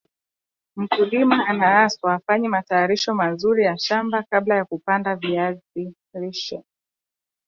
Mkulima 0.75 1.47
anaaswa 1.47 2.13
afanye 2.13 2.47
matayarisho 2.49 3.13
mazuri 3.15 3.63
ya 3.63 3.77
shamba 3.77 4.23
kabla 4.23 4.55
ya 4.55 4.65
kupanda 4.65 5.15
viazi 5.15 5.95
viazi 6.13 6.63